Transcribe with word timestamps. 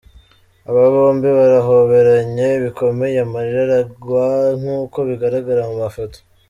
Aba 0.69 0.83
bombi 0.93 1.27
barahoberanye 1.37 2.47
bikomeye 2.63 3.17
amarira 3.25 3.61
aragwa 3.65 4.25
nk'uko 4.59 4.97
bigaragara 5.07 5.61
mu 5.69 5.75
mafoto. 5.83 6.17